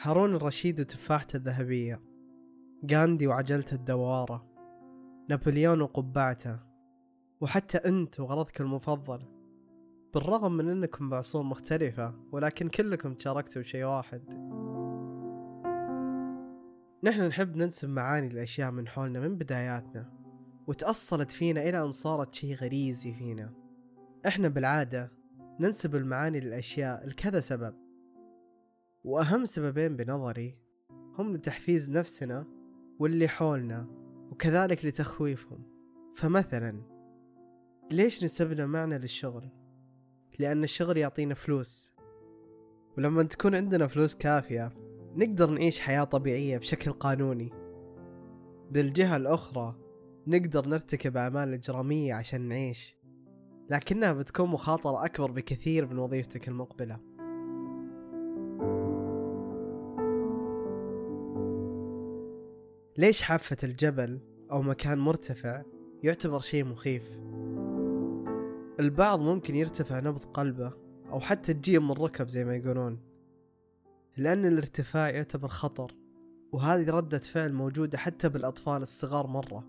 [0.00, 2.00] هارون الرشيد وتفاحته الذهبية
[2.92, 4.46] غاندي وعجلته الدوارة
[5.28, 6.58] نابليون وقبعته
[7.40, 9.22] وحتى أنت وغرضك المفضل.
[10.14, 14.22] بالرغم من أنكم بعصور مختلفة ولكن كلكم تشاركتوا شيء واحد.
[17.04, 20.10] نحن نحب ننسب معاني الأشياء من حولنا من بداياتنا
[20.66, 23.54] وتأصلت فينا إلى أن صارت شيء غريزي فينا.
[24.26, 25.12] إحنا بالعادة
[25.60, 27.87] ننسب المعاني للأشياء لكذا سبب.
[29.08, 30.58] وأهم سببين بنظري
[30.90, 32.46] هم لتحفيز نفسنا
[32.98, 33.86] واللي حولنا
[34.30, 35.62] وكذلك لتخويفهم.
[36.14, 36.82] فمثلا
[37.90, 39.48] ليش نسبنا معنى للشغل؟
[40.38, 41.92] لأن الشغل يعطينا فلوس.
[42.98, 44.70] ولما تكون عندنا فلوس كافية
[45.16, 47.52] نقدر نعيش حياة طبيعية بشكل قانوني.
[48.70, 49.74] بالجهة الأخرى
[50.26, 52.96] نقدر نرتكب أعمال إجرامية عشان نعيش
[53.70, 57.07] لكنها بتكون مخاطرة أكبر بكثير من وظيفتك المقبلة.
[62.98, 65.62] ليش حافة الجبل أو مكان مرتفع
[66.02, 67.02] يعتبر شيء مخيف؟
[68.80, 70.72] البعض ممكن يرتفع نبض قلبه
[71.10, 73.00] أو حتى تجيه من الركب زي ما يقولون
[74.16, 75.94] لأن الارتفاع يعتبر خطر
[76.52, 79.64] وهذه ردة فعل موجودة حتى بالأطفال الصغار مرة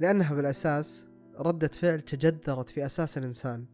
[0.00, 1.04] لأنها بالأساس
[1.38, 3.66] ردة فعل تجذرت في أساس الإنسان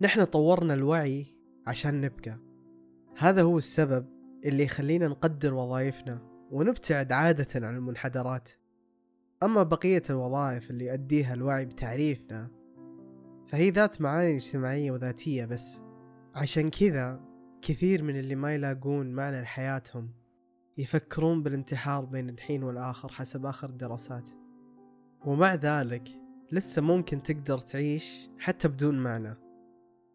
[0.00, 1.26] نحن طورنا الوعي
[1.66, 2.38] عشان نبقى
[3.16, 6.18] هذا هو السبب اللي يخلينا نقدر وظائفنا
[6.50, 8.48] ونبتعد عادة عن المنحدرات.
[9.42, 12.50] أما بقية الوظائف اللي يؤديها الوعي بتعريفنا
[13.48, 15.80] فهي ذات معاني اجتماعية وذاتية بس.
[16.34, 17.20] عشان كذا
[17.62, 20.10] كثير من اللي ما يلاقون معنى لحياتهم
[20.78, 24.30] يفكرون بالانتحار بين الحين والآخر حسب آخر الدراسات.
[25.24, 26.08] ومع ذلك
[26.52, 29.34] لسه ممكن تقدر تعيش حتى بدون معنى.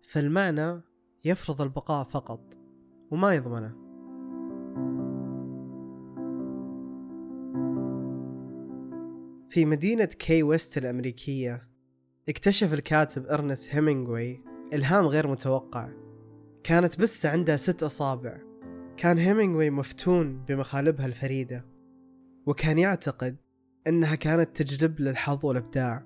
[0.10, 0.82] فالمعنى
[1.26, 2.58] يفرض البقاء فقط
[3.12, 3.87] وما يضمنه.
[9.50, 11.68] في مدينة كي ويست الأمريكية
[12.30, 14.40] اكتشف الكاتب إرنست هيمينغوي
[14.74, 15.90] إلهام غير متوقع.
[16.64, 18.38] كانت بسة عندها ست أصابع.
[18.98, 21.66] كان هيمينغوي مفتون بمخالبها الفريدة
[22.46, 23.38] وكان يعتقد
[23.88, 26.06] أنها كانت تجلب له الحظ والإبداع.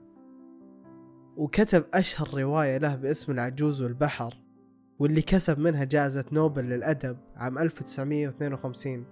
[1.38, 4.38] وكتب أشهر رواية له باسم العجوز والبحر.
[5.01, 9.06] واللي كسب منها جائزة نوبل للأدب عام 1952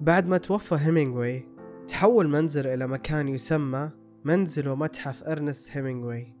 [0.00, 1.48] بعد ما توفى هيمينغوي
[1.88, 3.90] تحول منزل إلى مكان يسمى
[4.24, 6.34] منزل ومتحف إرنست هيمينغوي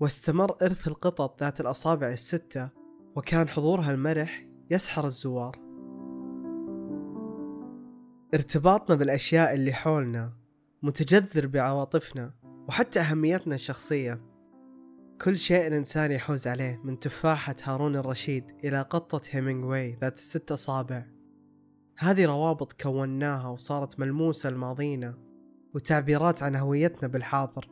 [0.00, 2.68] واستمر إرث القطط ذات الأصابع الستة
[3.16, 5.58] وكان حضورها المرح يسحر الزوار.
[8.34, 10.32] ارتباطنا بالأشياء اللي حولنا
[10.82, 12.32] متجذر بعواطفنا
[12.68, 14.33] وحتى أهميتنا الشخصية.
[15.24, 21.06] كل شيء الإنسان يحوز عليه من تفاحة هارون الرشيد إلى قطة هيمينغوي ذات الست أصابع.
[21.98, 25.18] هذه روابط كوناها وصارت ملموسة لماضينا
[25.74, 27.68] وتعبيرات عن هويتنا بالحاضر.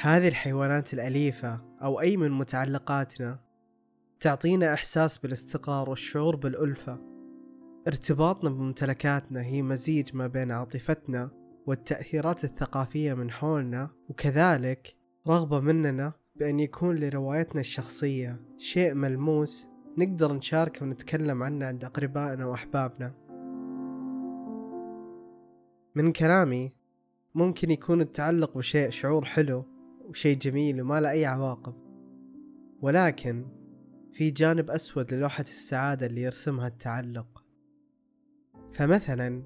[0.00, 3.38] هذه الحيوانات الأليفة أو أي من متعلقاتنا
[4.20, 6.98] تعطينا إحساس بالاستقرار والشعور بالألفة.
[7.88, 11.30] ارتباطنا بممتلكاتنا هي مزيج ما بين عاطفتنا
[11.66, 19.66] والتأثيرات الثقافية من حولنا وكذلك رغبة مننا بأن يكون لروايتنا الشخصية شيء ملموس
[19.98, 23.14] نقدر نشاركه ونتكلم عنه عند أقربائنا وأحبابنا.
[25.94, 26.72] من كلامي
[27.34, 29.64] ممكن يكون التعلق بشيء شعور حلو
[30.08, 31.74] وشيء جميل وما له أي عواقب.
[32.80, 33.46] ولكن
[34.12, 37.44] في جانب أسود للوحة السعادة اللي يرسمها التعلق.
[38.72, 39.42] فمثلا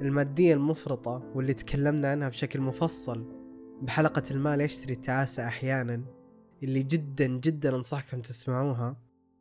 [0.00, 3.43] المادية المفرطة واللي تكلمنا عنها بشكل مفصل
[3.82, 6.04] بحلقة المال يشتري التعاسة أحيانا
[6.62, 8.96] اللي جدا جدا أنصحكم تسمعوها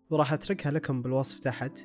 [0.09, 1.79] وراح أتركها لكم بالوصف تحت.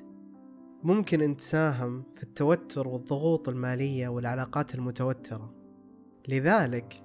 [0.82, 5.54] ممكن أن تساهم في التوتر والضغوط المالية والعلاقات المتوترة.
[6.28, 7.03] لذلك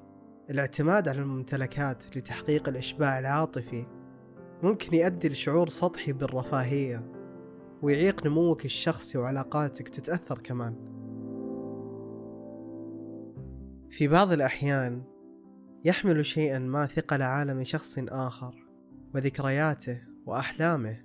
[0.49, 3.85] الاعتماد على الممتلكات لتحقيق الإشباع العاطفي
[4.63, 7.11] ممكن يؤدي لشعور سطحي بالرفاهية
[7.81, 10.75] ويعيق نموك الشخصي وعلاقاتك تتأثر كمان.
[13.89, 15.12] في بعض الأحيان
[15.85, 18.67] يحمل شيئا ما ثقل عالم شخص آخر
[19.15, 20.97] وذكرياته وأحلامه.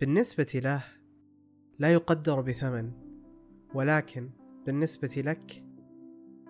[0.00, 0.84] بالنسبة له
[1.78, 2.92] لا يقدر بثمن
[3.74, 4.30] ولكن
[4.66, 5.64] بالنسبة لك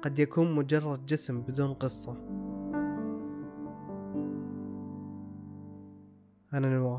[0.03, 2.13] قد يكون مجرد جسم بدون قصة.
[6.55, 6.90] أنا نواف.